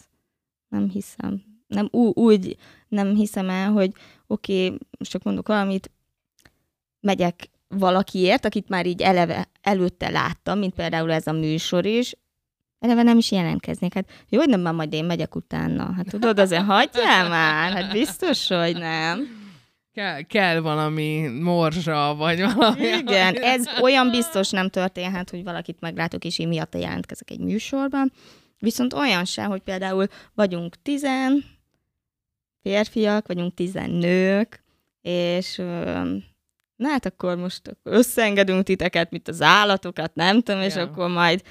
Nem 0.68 0.90
hiszem. 0.90 1.44
Nem, 1.68 1.88
ú- 1.92 2.18
úgy 2.18 2.58
nem 2.88 3.16
hiszem 3.16 3.50
el, 3.50 3.72
hogy 3.72 3.92
oké, 4.28 4.66
okay, 4.66 4.78
most 5.00 5.12
csak 5.12 5.24
mondok 5.24 5.48
valamit, 5.48 5.92
megyek 7.00 7.50
valakiért, 7.68 8.46
akit 8.46 8.70
már 8.70 8.86
így 8.86 9.02
eleve 9.02 9.48
előtte 9.62 10.10
láttam, 10.10 10.60
mint 10.60 10.74
például 10.74 11.12
ez 11.12 11.28
a 11.28 11.32
műsor 11.32 11.86
is, 11.86 12.16
eleve 12.80 13.04
nem 13.04 13.18
is 13.18 13.32
jelentkeznék. 13.32 13.94
Hát 13.94 14.26
jó, 14.30 14.40
hogy 14.40 14.50
nem, 14.50 14.62
már 14.62 14.74
majd 14.74 14.94
én 14.94 15.06
megyek 15.06 15.36
utána. 15.36 15.94
Hát 15.94 16.06
tudod, 16.10 16.40
azért 16.40 16.66
hagyjál 16.66 17.30
már, 17.30 17.72
hát 17.72 17.92
biztos, 17.92 18.48
hogy 18.48 18.78
nem. 18.78 19.41
Kell, 19.94 20.22
kell 20.22 20.60
valami 20.60 21.28
morzsa, 21.42 22.16
vagy 22.18 22.42
valami. 22.54 22.86
Igen, 22.88 23.36
ez 23.36 23.66
olyan 23.82 24.10
biztos 24.10 24.50
nem 24.50 24.70
történhet, 24.70 25.30
hogy 25.30 25.44
valakit 25.44 25.80
meglátok, 25.80 26.24
és 26.26 26.40
én 26.40 26.48
miatta 26.48 26.78
jelentkezek 26.78 27.30
egy 27.32 27.40
műsorban. 27.40 28.12
Viszont 28.60 28.94
olyan 28.94 29.26
sem, 29.26 29.50
hogy 29.50 29.62
például 29.62 30.08
vagyunk 30.34 30.76
tizen 30.82 31.44
férfiak, 32.62 33.28
vagyunk 33.28 33.54
tizen 33.54 33.90
nők, 33.90 34.64
és 35.02 35.56
na 36.76 36.88
hát 36.90 37.06
akkor 37.06 37.36
most 37.38 37.78
összeengedünk 37.84 38.64
titeket, 38.64 39.12
mint 39.12 39.28
az 39.28 39.42
állatokat, 39.42 40.16
nem 40.16 40.42
tudom, 40.42 40.62
és 40.62 40.76
Ja. 40.76 40.82
akkor 40.82 41.10
majd 41.10 41.42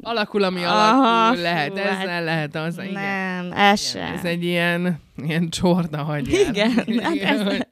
Alakul, 0.00 0.42
ami 0.42 0.62
Aha, 0.64 1.26
alakul, 1.26 1.42
lehet 1.42 1.70
fú, 1.70 1.76
ezzel, 1.76 2.06
hát 2.06 2.24
lehet 2.24 2.54
az. 2.54 2.78
Igen. 2.78 2.92
nem, 2.92 3.52
ez 3.52 3.56
Igen, 3.56 3.76
sem. 3.76 4.14
Ez 4.14 4.24
egy 4.24 4.44
ilyen, 4.44 5.00
ilyen 5.16 5.48
csorda 5.48 6.02
hagyjár. 6.02 6.48
Igen, 6.48 6.70
hát 7.02 7.16
ez- 7.16 7.66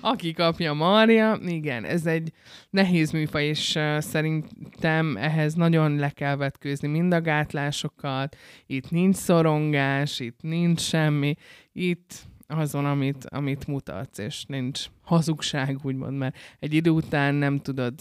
aki 0.00 0.32
kapja 0.32 0.72
marja, 0.72 1.38
igen, 1.46 1.84
ez 1.84 2.06
egy 2.06 2.32
nehéz 2.70 3.10
műfaj, 3.10 3.44
és 3.44 3.74
uh, 3.74 3.98
szerintem 3.98 5.16
ehhez 5.16 5.54
nagyon 5.54 5.96
le 5.96 6.10
kell 6.10 6.36
vetkőzni 6.36 6.88
mind 6.88 7.12
a 7.12 7.20
gátlásokat, 7.20 8.36
itt 8.66 8.90
nincs 8.90 9.16
szorongás, 9.16 10.20
itt 10.20 10.38
nincs 10.42 10.80
semmi, 10.80 11.34
itt 11.72 12.14
azon, 12.46 12.84
amit, 12.84 13.24
amit 13.28 13.66
mutatsz, 13.66 14.18
és 14.18 14.44
nincs 14.44 14.84
hazugság, 15.04 15.78
úgymond, 15.82 16.16
mert 16.18 16.36
egy 16.58 16.74
idő 16.74 16.90
után 16.90 17.34
nem 17.34 17.58
tudod 17.58 17.94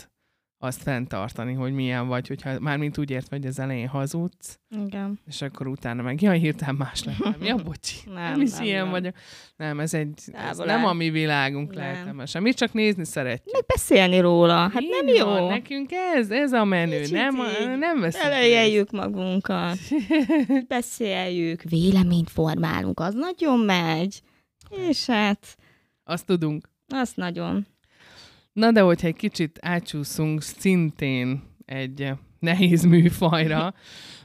azt 0.57 0.81
fenntartani, 0.81 1.53
hogy 1.53 1.73
milyen 1.73 2.07
vagy, 2.07 2.27
hogyha 2.27 2.59
mármint 2.59 2.97
úgy 2.97 3.09
ért, 3.11 3.29
hogy 3.29 3.45
az 3.45 3.59
elején 3.59 3.87
hazudsz, 3.87 4.59
Igen. 4.85 5.19
és 5.27 5.41
akkor 5.41 5.67
utána 5.67 6.01
meg, 6.01 6.21
jaj, 6.21 6.39
hirtelen 6.39 6.75
más 6.75 7.03
lettem. 7.03 7.35
Ja, 7.41 7.55
bocsi. 7.55 7.95
Nem, 8.05 8.31
nem 8.31 8.41
is 8.41 8.51
nem, 8.51 8.63
ilyen 8.63 8.81
nem. 8.81 8.91
vagyok. 8.91 9.15
Nem, 9.55 9.79
ez 9.79 9.93
egy, 9.93 10.19
ez 10.31 10.57
nem 10.57 10.79
áll. 10.79 10.85
a 10.85 10.93
mi 10.93 11.09
világunk 11.09 11.73
Nem. 11.73 11.77
lehetemesen. 11.77 12.41
Mi 12.41 12.53
csak 12.53 12.73
nézni 12.73 13.05
szeretjük. 13.05 13.53
Meg 13.53 13.65
beszélni 13.65 14.19
róla, 14.19 14.55
hát 14.55 14.83
nem 14.89 15.07
jó. 15.07 15.25
Van, 15.25 15.47
nekünk 15.47 15.89
ez, 16.15 16.31
ez 16.31 16.51
a 16.53 16.63
menő. 16.63 16.99
Kicsit 16.99 17.13
Nem, 17.13 17.35
így 17.35 17.77
nem 17.77 17.99
veszünk. 17.99 18.23
Elejeljük 18.23 18.91
magunkat, 18.91 19.77
beszéljük, 20.67 21.61
véleményt 21.61 22.29
formálunk, 22.29 22.99
az 22.99 23.13
nagyon 23.13 23.59
megy. 23.59 24.21
És 24.89 25.05
hát, 25.05 25.57
Azt 26.03 26.25
tudunk. 26.25 26.69
az 26.87 27.11
nagyon. 27.15 27.65
Na 28.55 28.71
de 28.71 28.81
hogyha 28.81 29.07
egy 29.07 29.15
kicsit 29.15 29.59
átsúszunk 29.61 30.41
szintén 30.41 31.43
egy 31.65 32.01
eh, 32.01 32.17
nehéz 32.39 32.83
műfajra, 32.83 33.73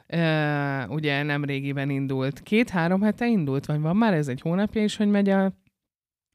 uh, 0.08 0.90
ugye 0.96 1.22
nem 1.22 1.44
régiben 1.44 1.90
indult. 1.90 2.40
Két-három 2.40 3.00
hete 3.00 3.26
indult, 3.26 3.66
vagy 3.66 3.80
van 3.80 3.96
már 3.96 4.14
ez 4.14 4.28
egy 4.28 4.40
hónapja 4.40 4.82
is, 4.82 4.96
hogy 4.96 5.08
megy 5.08 5.28
a, 5.28 5.52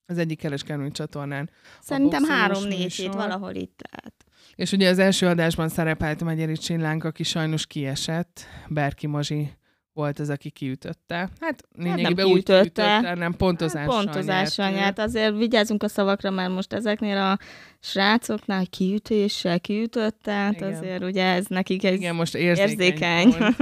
az 0.05 0.17
egyik 0.17 0.37
kereskedelmi 0.39 0.91
csatornán. 0.91 1.49
Szerintem 1.81 2.23
három-négy 2.23 2.93
hét 2.93 3.13
valahol 3.13 3.53
itt 3.53 3.79
lehet. 3.91 4.25
És 4.55 4.71
ugye 4.71 4.89
az 4.89 4.99
első 4.99 5.27
adásban 5.27 5.69
szerepelt 5.69 6.23
Megyeri 6.23 6.57
Csillánk, 6.57 7.03
aki 7.03 7.23
sajnos 7.23 7.67
kiesett. 7.67 8.45
Berki 8.67 9.07
Mazsi 9.07 9.51
volt 9.95 10.19
az, 10.19 10.29
aki 10.29 10.49
kiütötte. 10.49 11.29
Hát 11.39 11.63
lényegében 11.77 12.25
úgy 12.25 12.31
kiütötte. 12.31 12.61
kiütötte, 12.61 13.15
nem 13.15 13.33
pontozással, 13.35 14.03
Pontozással 14.03 14.69
nyert. 14.69 14.99
Azért 14.99 15.37
vigyázzunk 15.37 15.83
a 15.83 15.87
szavakra, 15.87 16.29
mert 16.29 16.53
most 16.53 16.73
ezeknél 16.73 17.17
a 17.17 17.37
srácoknál 17.79 18.65
kiütéssel 18.65 19.59
kiütött, 19.59 20.19
tehát 20.21 20.55
Igen. 20.55 20.73
azért 20.73 21.03
ugye 21.03 21.23
ez 21.23 21.45
nekik 21.47 21.83
ez 21.83 21.93
Igen, 21.93 22.15
most 22.15 22.35
érzékeny. 22.35 23.27
érzékeny. 23.27 23.55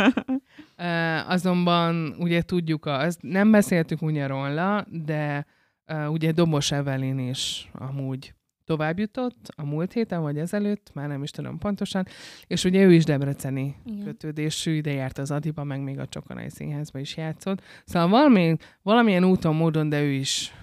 Uh, 0.78 1.30
azonban 1.36 2.16
ugye 2.20 2.42
tudjuk, 2.42 2.86
azt 2.86 3.22
nem 3.22 3.52
beszéltük 3.52 4.02
ugye 4.02 4.28
róla, 4.28 4.86
de 4.90 5.46
uh, 5.88 6.12
ugye 6.12 6.32
Domos 6.32 6.72
Evelin 6.72 7.20
is 7.20 7.70
amúgy 7.74 8.34
tovább 8.66 9.00
jutott 9.00 9.54
a 9.56 9.66
múlt 9.66 9.94
héten, 9.94 10.22
vagy 10.22 10.38
ezelőtt, 10.38 10.92
már 10.94 11.08
nem 11.08 11.24
is 11.24 11.32
tudom 11.32 11.58
pontosan, 11.58 12.06
és 12.48 12.64
ugye 12.64 12.84
ő 12.84 12.94
is 12.94 13.04
debreceni 13.04 13.76
Igen. 13.86 14.04
kötődésű, 14.04 14.72
ide 14.72 14.92
járt 14.92 15.18
az 15.18 15.32
Adiba, 15.32 15.64
meg 15.64 15.82
még 15.84 16.00
a 16.00 16.08
Csokonai 16.08 16.50
Színházba 16.50 17.00
is 17.00 17.18
játszott. 17.18 17.62
Szóval 17.86 18.10
valami, 18.10 18.56
valamilyen 18.82 19.24
úton, 19.24 19.56
módon, 19.56 19.90
de 19.90 20.02
ő 20.02 20.12
is 20.12 20.54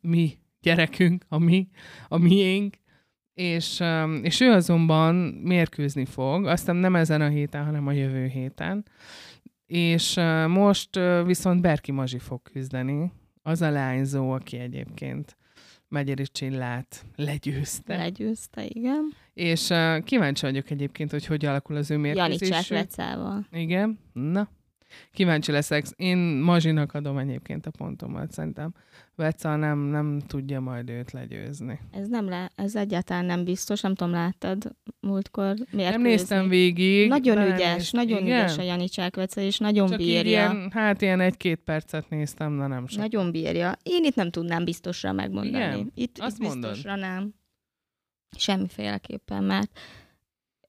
mi 0.00 0.38
gyerekünk, 0.60 1.24
a 1.28 1.38
mi, 1.38 1.68
a 2.08 2.18
miénk, 2.18 2.74
és, 3.34 3.80
um, 3.80 4.24
és 4.24 4.40
ő 4.40 4.50
azonban 4.50 5.14
mérkőzni 5.42 6.04
fog, 6.04 6.46
aztán 6.46 6.76
nem 6.76 6.96
ezen 6.96 7.20
a 7.20 7.28
héten, 7.28 7.64
hanem 7.64 7.86
a 7.86 7.92
jövő 7.92 8.26
héten. 8.26 8.84
És 9.66 10.16
uh, 10.16 10.46
most 10.46 10.96
uh, 10.96 11.26
viszont 11.26 11.60
Berki 11.60 11.92
Mazsi 11.92 12.18
fog 12.18 12.42
küzdeni, 12.42 13.12
az 13.42 13.62
a 13.62 13.70
lányzó, 13.70 14.30
aki 14.30 14.58
egyébként 14.58 15.36
Megyeri 15.88 16.26
Csillát 16.26 17.04
legyőzte. 17.16 17.96
Legyőzte, 17.96 18.64
igen. 18.64 19.12
És 19.34 19.68
uh, 19.68 20.02
kíváncsi 20.02 20.44
vagyok 20.44 20.70
egyébként, 20.70 21.10
hogy 21.10 21.26
hogy 21.26 21.44
alakul 21.44 21.76
az 21.76 21.90
ő 21.90 21.94
Janicsák 21.94 22.28
mérkőzésük. 22.28 22.76
Lecával. 22.76 23.46
Igen, 23.52 23.98
na. 24.12 24.48
Kíváncsi 25.12 25.52
leszek. 25.52 25.84
Én 25.96 26.16
Mazsinak 26.18 26.94
adom 26.94 27.18
egyébként 27.18 27.66
a 27.66 27.70
pontomat, 27.70 28.32
szerintem. 28.32 28.74
Veca 29.14 29.56
nem, 29.56 29.78
nem 29.78 30.20
tudja 30.26 30.60
majd 30.60 30.90
őt 30.90 31.12
legyőzni. 31.12 31.80
Ez 31.90 32.08
nem 32.08 32.28
le, 32.28 32.50
ez 32.54 32.76
egyáltalán 32.76 33.24
nem 33.24 33.44
biztos, 33.44 33.80
nem 33.80 33.94
tudom, 33.94 34.12
láttad 34.12 34.74
múltkor 35.00 35.54
miért 35.70 35.90
Nem 35.92 36.02
néztem 36.02 36.48
végig. 36.48 37.08
Nagyon 37.08 37.38
ügyes, 37.52 37.74
néztem. 37.76 38.00
nagyon 38.04 38.22
Igen? 38.22 38.38
ügyes 38.38 38.58
a 38.58 38.62
Jani 38.62 38.88
Csákvece, 38.88 39.42
és 39.42 39.58
nagyon 39.58 39.88
Csak 39.88 39.98
bírja. 39.98 40.20
ilyen, 40.22 40.70
hát 40.72 41.02
ilyen 41.02 41.20
egy-két 41.20 41.60
percet 41.60 42.08
néztem, 42.08 42.58
de 42.58 42.66
nem 42.66 42.86
sok. 42.86 42.98
Nagyon 43.00 43.30
bírja. 43.30 43.76
Én 43.82 44.04
itt 44.04 44.14
nem 44.14 44.30
tudnám 44.30 44.64
biztosra 44.64 45.12
megmondani. 45.12 45.64
Igen? 45.64 45.92
Itt, 45.94 46.18
Azt 46.18 46.36
itt 46.38 46.42
mondod? 46.48 46.70
biztosra 46.70 46.96
nem. 46.96 47.34
Semmiféleképpen, 48.36 49.44
mert 49.44 49.78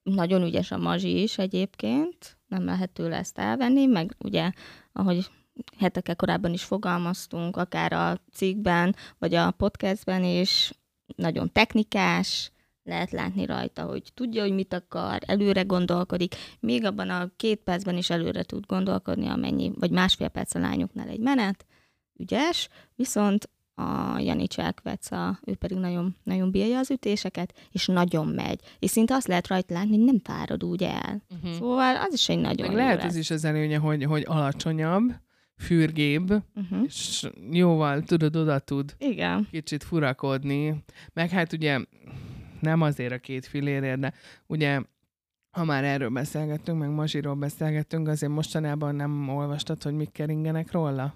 nagyon 0.03 0.43
ügyes 0.43 0.71
a 0.71 0.77
mazsi 0.77 1.21
is 1.21 1.37
egyébként, 1.37 2.36
nem 2.47 2.65
lehet 2.65 2.89
tőle 2.89 3.15
ezt 3.17 3.37
elvenni, 3.37 3.85
meg 3.85 4.15
ugye, 4.19 4.51
ahogy 4.93 5.31
hetekkel 5.77 6.15
korábban 6.15 6.53
is 6.53 6.63
fogalmaztunk, 6.63 7.57
akár 7.57 7.93
a 7.93 8.21
cikkben, 8.33 8.95
vagy 9.17 9.35
a 9.35 9.51
podcastben 9.51 10.23
is, 10.23 10.71
nagyon 11.15 11.51
technikás, 11.51 12.51
lehet 12.83 13.11
látni 13.11 13.45
rajta, 13.45 13.83
hogy 13.83 14.11
tudja, 14.13 14.41
hogy 14.41 14.53
mit 14.53 14.73
akar, 14.73 15.19
előre 15.25 15.61
gondolkodik, 15.61 16.35
még 16.59 16.85
abban 16.85 17.09
a 17.09 17.31
két 17.35 17.59
percben 17.59 17.97
is 17.97 18.09
előre 18.09 18.43
tud 18.43 18.65
gondolkodni, 18.65 19.27
amennyi, 19.27 19.71
vagy 19.79 19.91
másfél 19.91 20.27
perc 20.27 20.55
a 20.55 20.59
lányoknál 20.59 21.07
egy 21.07 21.19
menet, 21.19 21.65
ügyes, 22.17 22.69
viszont 22.95 23.49
a 23.79 24.19
Jani 24.19 24.47
Csákveca, 24.47 25.39
ő 25.45 25.55
pedig 25.55 25.77
nagyon, 25.77 26.15
nagyon 26.23 26.51
bírja 26.51 26.77
az 26.79 26.91
ütéseket, 26.91 27.53
és 27.71 27.85
nagyon 27.85 28.27
megy. 28.27 28.59
És 28.79 28.89
szinte 28.89 29.13
azt 29.13 29.27
lehet 29.27 29.47
rajta 29.47 29.73
látni, 29.73 29.89
hogy 29.89 30.05
nem 30.05 30.19
fárad 30.23 30.63
úgy 30.63 30.83
el. 30.83 31.21
Uh-huh. 31.35 31.53
Szóval 31.57 31.95
az 31.95 32.13
is 32.13 32.29
egy 32.29 32.39
nagyon 32.39 32.67
Meg 32.67 32.75
lehet 32.75 33.03
ez 33.03 33.15
is 33.15 33.29
az 33.29 33.45
előnye, 33.45 33.77
hogy, 33.77 34.03
hogy 34.03 34.23
alacsonyabb, 34.27 35.13
fürgébb, 35.55 36.29
Uh-huh. 36.55 36.83
és 36.85 37.29
jóval 37.51 38.01
tudod, 38.01 38.35
oda 38.35 38.59
tud 38.59 38.95
Igen. 38.97 39.47
kicsit 39.51 39.83
furakodni. 39.83 40.83
Meg 41.13 41.29
hát 41.29 41.53
ugye 41.53 41.79
nem 42.59 42.81
azért 42.81 43.13
a 43.13 43.17
két 43.17 43.45
filérért, 43.45 43.99
de 43.99 44.13
ugye 44.47 44.81
ha 45.51 45.63
már 45.63 45.83
erről 45.83 46.09
beszélgettünk, 46.09 46.79
meg 46.79 46.89
Mazsiról 46.89 47.35
beszélgettünk, 47.35 48.07
azért 48.07 48.31
mostanában 48.31 48.95
nem 48.95 49.29
olvastad, 49.29 49.83
hogy 49.83 49.93
mik 49.93 50.11
keringenek 50.11 50.71
róla? 50.71 51.15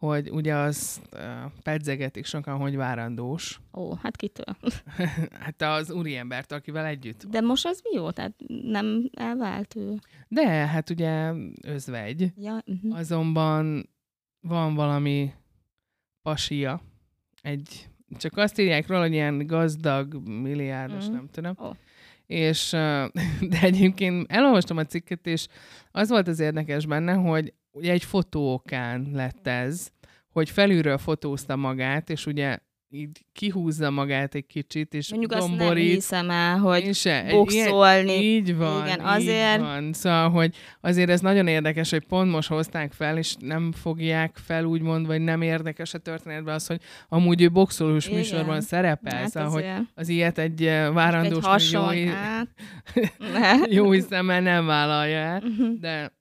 Hogy 0.00 0.30
ugye 0.30 0.54
az 0.54 1.00
uh, 1.12 1.20
pedzegetik 1.62 2.24
sokan, 2.24 2.58
hogy 2.58 2.76
várandós. 2.76 3.60
Ó, 3.74 3.94
hát 3.94 4.16
kitől? 4.16 4.56
hát 5.44 5.62
az 5.62 5.90
úriembert, 5.90 6.52
akivel 6.52 6.84
együtt 6.86 7.22
van. 7.22 7.30
De 7.30 7.40
most 7.40 7.66
az 7.66 7.80
mi 7.90 7.96
jó? 7.96 8.10
Tehát 8.10 8.32
nem 8.62 9.10
elvált 9.16 9.76
ő? 9.76 9.98
De 10.28 10.46
hát 10.48 10.90
ugye 10.90 11.32
özvegy. 11.62 12.32
Ja, 12.36 12.62
uh-huh. 12.66 12.98
Azonban 12.98 13.88
van 14.40 14.74
valami 14.74 15.32
pasia. 16.22 16.80
Egy, 17.42 17.88
csak 18.18 18.36
azt 18.36 18.58
írják 18.58 18.86
róla, 18.86 19.00
hogy 19.02 19.12
ilyen 19.12 19.46
gazdag, 19.46 20.28
milliárdos, 20.28 21.04
Mhm. 21.04 21.12
nem 21.14 21.28
tudom. 21.30 21.54
Ó. 21.62 21.70
és 22.26 22.70
de 23.50 23.60
egyébként 23.62 24.32
elolvastam 24.32 24.76
a 24.76 24.84
cikket, 24.84 25.26
és 25.26 25.46
az 25.90 26.08
volt 26.08 26.28
az 26.28 26.40
érdekes 26.40 26.86
benne, 26.86 27.12
hogy 27.12 27.52
ugye 27.70 27.92
egy 27.92 28.04
fotóokán 28.04 29.10
lett 29.12 29.46
ez, 29.46 29.90
hogy 30.32 30.50
felülről 30.50 30.98
fotózta 30.98 31.56
magát, 31.56 32.10
és 32.10 32.26
ugye 32.26 32.58
így 32.92 33.24
kihúzza 33.32 33.90
magát 33.90 34.34
egy 34.34 34.46
kicsit, 34.46 34.94
és 34.94 35.10
Mondjuk 35.10 35.34
domborít. 35.34 35.60
azt 35.96 36.10
nem 36.10 36.20
hiszem 36.20 36.30
el, 36.30 36.58
hogy 36.58 36.94
se, 36.94 37.26
boxolni. 37.30 38.10
Ilyen, 38.12 38.22
így 38.22 38.56
van, 38.56 38.86
Igen, 38.86 39.00
azért... 39.00 39.58
így 39.58 39.64
van. 39.64 39.92
Szóval, 39.92 40.30
hogy 40.30 40.54
azért 40.80 41.10
ez 41.10 41.20
nagyon 41.20 41.46
érdekes, 41.46 41.90
hogy 41.90 42.06
pont 42.06 42.30
most 42.30 42.48
hozták 42.48 42.92
fel, 42.92 43.18
és 43.18 43.34
nem 43.38 43.72
fogják 43.72 44.36
fel 44.44 44.64
úgymond, 44.64 45.06
vagy 45.06 45.20
nem 45.20 45.42
érdekes 45.42 45.94
a 45.94 45.98
történetben 45.98 46.54
az, 46.54 46.66
hogy 46.66 46.80
amúgy 47.08 47.42
ő 47.42 47.50
boxolós 47.50 48.06
Igen. 48.06 48.18
műsorban 48.18 48.60
szerepel, 48.60 49.16
Hát 49.18 49.30
szóval, 49.30 49.50
hogy 49.50 49.86
az 49.94 50.08
ilyet 50.08 50.38
egy 50.38 50.66
eh, 50.66 50.92
várandós 50.92 51.64
egy 51.64 51.70
jó, 51.72 51.82
hát, 52.12 52.48
jó 53.70 53.90
hiszemmel 53.90 54.40
nem 54.40 54.66
vállalja 54.66 55.18
el, 55.18 55.42
de 55.80 56.18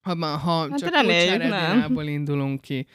ha, 0.00 0.26
ha 0.26 0.68
Hát 0.70 0.78
csak 0.78 0.90
reméljük, 0.90 2.08
indulunk 2.08 2.60
ki, 2.60 2.86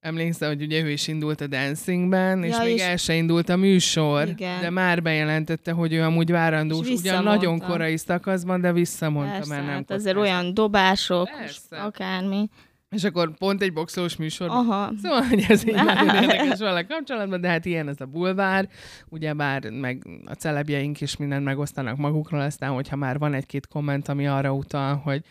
Emlékszel, 0.00 0.48
hogy 0.48 0.62
ugye 0.62 0.82
ő 0.82 0.90
is 0.90 1.08
indult 1.08 1.40
a 1.40 1.46
Dancingben, 1.46 2.42
és 2.44 2.50
Ja, 2.56 2.62
még 2.62 2.74
és- 2.74 2.82
el 2.82 2.96
se 2.96 3.14
indult 3.14 3.48
a 3.48 3.56
műsor, 3.56 4.28
Igen. 4.28 4.60
de 4.60 4.70
már 4.70 5.02
bejelentette, 5.02 5.72
hogy 5.72 5.92
ő 5.92 6.02
amúgy 6.02 6.30
várandós, 6.30 6.88
És 6.88 6.98
ugyan 7.00 7.22
nagyon 7.22 7.58
korai 7.58 7.96
szakaszban, 7.96 8.60
de 8.60 8.72
visszamondta, 8.72 9.32
Persze, 9.32 9.54
mert 9.54 9.66
nem 9.66 9.74
hát 9.74 9.90
azért 9.90 10.16
olyan 10.16 10.54
dobások, 10.54 11.30
Persze. 11.38 11.76
akármi. 11.76 12.48
És 12.90 13.04
akkor 13.04 13.36
pont 13.38 13.62
egy 13.62 13.72
boxolós 13.72 14.16
műsorban. 14.16 14.56
Aha. 14.68 14.92
Szóval, 15.02 15.22
hogy 15.22 15.44
ez 15.48 15.68
így 15.68 15.74
nagyon 15.74 16.14
érdekes 16.22 16.58
vele 16.58 16.82
kapcsolatban, 16.82 17.40
de 17.40 17.48
hát 17.48 17.64
ilyen 17.64 17.88
ez 17.88 18.00
a 18.00 18.06
bulvár, 18.06 18.68
ugyebár 19.08 19.70
meg 19.70 20.02
a 20.24 20.32
celebjeink 20.32 21.00
is 21.00 21.16
mindent 21.16 21.44
megosztanak 21.44 21.96
magukról, 21.96 22.40
aztán, 22.40 22.70
hogyha 22.70 22.96
már 22.96 23.18
van 23.18 23.34
egy-két 23.34 23.66
komment, 23.66 24.08
ami 24.08 24.26
arra 24.26 24.52
utal, 24.52 24.94
hogy 24.96 25.22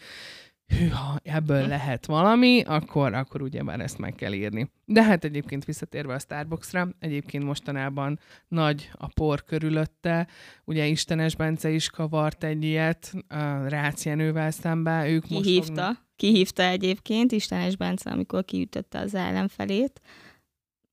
hűha, 0.78 1.20
ebből 1.24 1.68
lehet 1.68 2.06
valami, 2.06 2.62
akkor, 2.62 3.14
akkor 3.14 3.42
ugyebár 3.42 3.80
ezt 3.80 3.98
meg 3.98 4.16
kell 4.16 4.34
írni. 4.34 4.72
De 4.86 5.04
hát 5.04 5.24
egyébként 5.24 5.66
visszatérve 5.66 6.14
a 6.14 6.20
Starbucksra, 6.20 6.88
egyébként 7.00 7.44
mostanában 7.44 8.20
nagy 8.48 8.90
a 8.94 9.08
por 9.08 9.44
körülötte, 9.44 10.28
ugye 10.66 10.86
Istenes 10.86 11.36
Bence 11.36 11.70
is 11.70 11.90
kavart 11.90 12.44
egy 12.44 12.64
ilyet 12.64 13.14
a 13.28 13.68
Rácz 13.68 14.06
Jenővel 14.06 14.52
szembe, 14.52 15.10
ők 15.10 15.30
most 15.30 15.44
Kihívta. 15.44 15.66
fognak- 15.66 16.10
Kihívta 16.16 16.64
egyébként 16.64 17.32
Istenes 17.32 17.76
Bence, 17.76 18.10
amikor 18.10 18.46
kiütötte 18.46 19.00
az 19.00 19.16
ellenfelét. 19.16 20.02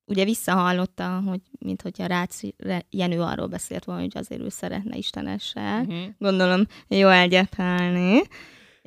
Ugye 0.04 0.24
visszahallotta, 0.24 1.20
hogy 1.26 1.40
minthogyha 1.58 2.06
Rácz 2.06 2.42
Jenő 2.90 3.20
arról 3.20 3.46
beszélt 3.46 3.84
volna, 3.84 4.00
hogy 4.00 4.12
azért 4.16 4.40
ő 4.40 4.48
szeretne 4.48 4.96
Istenessel. 4.96 5.82
Mhm. 5.82 5.94
Gondolom, 6.18 6.62
jó 6.88 7.08
egyetálni. 7.08 8.20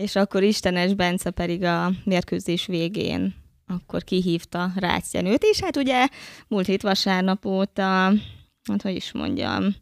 És 0.01 0.15
akkor 0.15 0.43
Istenes 0.43 0.93
Bence 0.93 1.29
pedig 1.29 1.63
a 1.63 1.91
mérkőzés 2.03 2.65
végén 2.65 3.35
akkor 3.67 4.03
kihívta 4.03 4.71
Rácz 4.75 5.13
Jenőt, 5.13 5.43
és 5.43 5.61
hát 5.61 5.77
ugye 5.77 6.07
múlt 6.47 6.65
hét 6.65 6.81
vasárnap 6.81 7.45
óta, 7.45 8.13
hát 8.63 8.81
hogy 8.81 8.95
is 8.95 9.11
mondjam, 9.11 9.75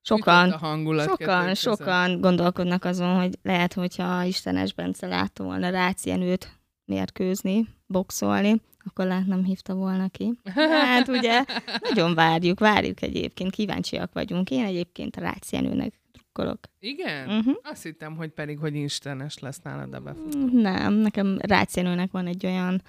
sokan, 0.00 0.52
hangulat 0.52 1.08
Sokan, 1.08 1.54
sokan 1.54 2.20
gondolkodnak 2.20 2.84
azon, 2.84 3.16
hogy 3.16 3.38
lehet, 3.42 3.72
hogyha 3.72 4.24
Istenes 4.24 4.72
Bence 4.72 5.06
látta 5.06 5.44
volna 5.44 5.68
Rácz 5.70 6.06
Jenőt 6.06 6.58
mérkőzni, 6.84 7.68
boxolni, 7.86 8.60
akkor 8.84 9.06
lehet 9.06 9.26
nem 9.26 9.44
hívta 9.44 9.74
volna 9.74 10.08
ki. 10.08 10.32
Hát 10.44 11.08
ugye, 11.08 11.44
nagyon 11.88 12.14
várjuk, 12.14 12.58
várjuk 12.58 13.02
egyébként, 13.02 13.50
kíváncsiak 13.50 14.12
vagyunk. 14.12 14.50
Én 14.50 14.64
egyébként 14.64 15.16
Rácz 15.16 15.52
Jenőnek 15.52 15.94
drukkolok. 16.36 16.58
Igen? 16.80 17.28
Uh-huh. 17.38 17.54
Azt 17.62 17.82
hittem, 17.82 18.16
hogy 18.16 18.30
pedig, 18.30 18.58
hogy 18.58 18.74
Istenes 18.74 19.38
lesz 19.38 19.60
nálad 19.62 19.94
a 19.94 20.00
befut. 20.00 20.52
Nem, 20.52 20.94
nekem 20.94 21.38
Rácz 21.40 21.76
Jenőnek 21.76 22.10
van 22.10 22.26
egy 22.26 22.46
olyan, 22.46 22.82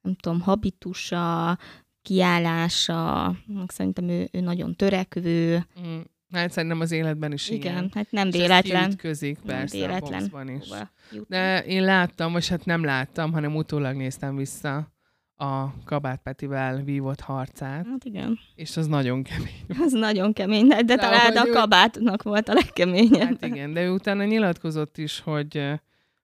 nem 0.00 0.14
tudom, 0.14 0.40
habitusa, 0.40 1.58
kiállása, 2.02 3.34
szerintem 3.66 4.08
ő, 4.08 4.28
ő 4.32 4.40
nagyon 4.40 4.74
törekvő. 4.74 5.66
Mm. 5.86 5.98
Hát 6.32 6.50
szerintem 6.50 6.80
az 6.80 6.92
életben 6.92 7.32
is 7.32 7.48
Igen, 7.50 7.72
ilyen. 7.72 7.90
hát 7.94 8.10
nem 8.10 8.28
És 8.28 8.34
véletlen. 8.34 8.84
kiütközik 8.84 9.42
Nem 9.42 9.56
persze 9.56 9.76
véletlen. 9.76 10.12
a 10.12 10.18
boxban 10.18 10.48
is. 10.48 10.68
hova. 10.68 10.90
De 11.28 11.64
én 11.64 11.82
láttam, 11.84 12.32
vagy 12.32 12.48
hát 12.48 12.64
nem 12.64 12.84
láttam, 12.84 13.32
hanem 13.32 13.56
utólag 13.56 13.96
néztem 13.96 14.36
vissza 14.36 14.92
a 15.40 15.82
Kabát 15.84 16.20
Petivel 16.22 16.82
vívott 16.82 17.20
harcát, 17.20 17.86
Hát 17.86 18.04
igen. 18.04 18.38
és 18.54 18.76
az 18.76 18.86
nagyon 18.86 19.22
kemény. 19.22 19.64
Az 19.84 19.92
nagyon 19.92 20.32
kemény, 20.32 20.66
de, 20.66 20.82
de 20.82 20.96
talán 20.96 21.36
a 21.36 21.46
ő- 21.46 21.50
kabátnak 21.50 22.22
volt 22.22 22.48
a 22.48 22.52
legkeményebb. 22.52 23.28
Hát 23.28 23.44
igen, 23.44 23.72
de 23.72 23.82
ő 23.82 23.90
utána 23.90 24.24
nyilatkozott 24.24 24.98
is, 24.98 25.20
hogy 25.20 25.72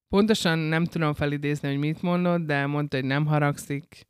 pontosan 0.08 0.58
nem 0.58 0.84
tudom 0.84 1.14
felidézni, 1.14 1.68
hogy 1.68 1.78
mit 1.78 2.02
mondott, 2.02 2.46
de 2.46 2.66
mondta, 2.66 2.96
hogy 2.96 3.06
nem 3.06 3.26
haragszik 3.26 4.06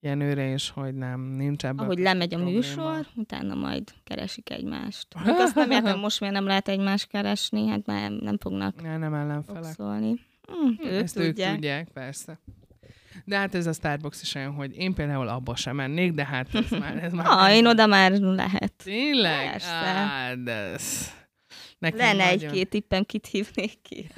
Jenőre, 0.00 0.52
és 0.52 0.70
hogy 0.70 0.94
nem, 0.94 1.20
nincs 1.20 1.64
ebben 1.64 1.84
Ahogy 1.84 1.98
lemegy 1.98 2.34
a 2.34 2.36
probléma. 2.36 2.56
műsor, 2.58 3.06
utána 3.14 3.54
majd 3.54 3.82
keresik 4.04 4.50
egymást. 4.50 5.06
Még 5.24 5.34
azt 5.38 5.54
nem 5.54 5.70
értem, 5.70 5.98
most 6.06 6.20
miért 6.20 6.34
nem 6.34 6.46
lehet 6.46 6.68
egymást 6.68 7.08
keresni, 7.08 7.66
hát 7.66 7.86
már 7.86 8.10
nem 8.10 8.38
fognak 8.38 8.82
Ne, 8.82 8.96
nem 8.96 9.14
ellenfelek. 9.14 9.62
boxolni. 9.62 10.14
Hm, 10.46 10.86
ők 10.86 11.02
Ezt 11.02 11.14
tudják. 11.14 11.48
ők 11.48 11.54
tudják, 11.54 11.88
persze. 11.88 12.38
De 13.28 13.36
hát 13.38 13.54
ez 13.54 13.66
a 13.66 13.72
Starbucks 13.72 14.22
is 14.22 14.34
olyan, 14.34 14.54
hogy 14.54 14.76
én 14.76 14.94
például 14.94 15.28
abba 15.28 15.56
sem 15.56 15.76
mennék, 15.76 16.12
de 16.12 16.24
hát 16.24 16.54
ez 16.54 16.70
már... 16.70 17.04
Ez 17.04 17.12
már 17.12 17.26
Ah, 17.38 17.54
én 17.54 17.66
oda 17.66 17.86
már 17.86 18.10
lehet. 18.12 18.72
Tényleg? 18.84 19.50
Persze. 19.50 19.68
Á, 19.70 20.34
de 20.34 20.52
ez... 20.52 21.10
Nekem 21.78 21.98
Lenne 21.98 22.12
nagyon- 22.24 22.30
egy-két 22.50 22.68
tippem, 22.68 23.04
kit 23.04 23.26
hívnék 23.26 23.82
ki. 23.82 24.08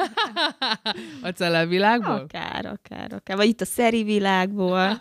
A 1.22 1.28
celebvilágból? 1.28 2.10
Akár, 2.14 2.66
akár, 2.66 3.12
akár. 3.12 3.36
Vagy 3.36 3.48
itt 3.48 3.60
a 3.60 3.64
szeri 3.64 4.02
világból. 4.02 5.00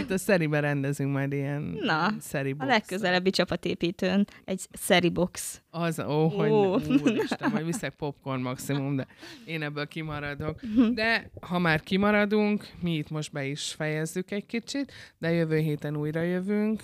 Itt 0.00 0.10
a 0.10 0.18
szeriben 0.18 0.60
rendezünk 0.60 1.12
majd 1.12 1.32
ilyen 1.32 1.62
Na, 1.62 2.14
szeri 2.20 2.54
A 2.58 2.64
legközelebbi 2.64 3.30
csapatépítőn 3.30 4.26
egy 4.44 4.66
szeri 4.72 5.08
box. 5.08 5.62
Az, 5.70 6.00
ó, 6.00 6.28
hogy 6.28 6.50
Ó. 6.50 6.76
ne, 6.76 6.94
úristen, 6.94 7.50
majd 7.50 7.64
viszek 7.64 7.94
popcorn 7.94 8.40
maximum, 8.40 8.96
de 8.96 9.06
én 9.44 9.62
ebből 9.62 9.86
kimaradok. 9.86 10.60
De 10.94 11.30
ha 11.40 11.58
már 11.58 11.80
kimaradunk, 11.80 12.68
mi 12.80 12.96
itt 12.96 13.10
most 13.10 13.32
be 13.32 13.44
is 13.44 13.72
fejezzük 13.72 14.30
egy 14.30 14.46
kicsit, 14.46 14.92
de 15.18 15.30
jövő 15.30 15.58
héten 15.58 15.96
újra 15.96 16.20
jövünk. 16.22 16.82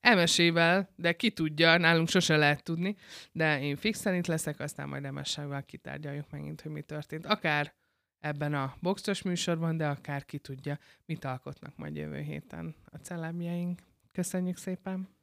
Emesével, 0.00 0.90
de 0.96 1.12
ki 1.12 1.30
tudja, 1.30 1.78
nálunk 1.78 2.08
sose 2.08 2.36
lehet 2.36 2.62
tudni, 2.62 2.96
de 3.32 3.60
én 3.62 3.76
fixen 3.76 4.14
itt 4.14 4.26
leszek, 4.26 4.60
aztán 4.60 4.88
majd 4.88 5.04
emesével 5.04 5.62
kitárgyaljuk 5.62 6.26
megint, 6.30 6.60
hogy 6.60 6.72
mi 6.72 6.80
történt. 6.80 7.26
Akár 7.26 7.72
ebben 8.20 8.54
a 8.54 8.74
boxos 8.80 9.22
műsorban, 9.22 9.76
de 9.76 9.88
akár 9.88 10.24
ki 10.24 10.38
tudja, 10.38 10.78
mit 11.06 11.24
alkotnak 11.24 11.76
majd 11.76 11.96
jövő 11.96 12.20
héten 12.20 12.74
a 12.84 12.96
celebjeink. 12.96 13.80
Köszönjük 14.12 14.56
szépen! 14.56 15.19